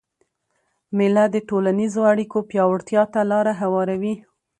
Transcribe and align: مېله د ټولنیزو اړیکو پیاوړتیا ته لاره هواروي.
مېله 0.97 1.25
د 1.33 1.37
ټولنیزو 1.49 2.01
اړیکو 2.11 2.37
پیاوړتیا 2.49 3.03
ته 3.13 3.21
لاره 3.31 3.53
هواروي. 3.61 4.15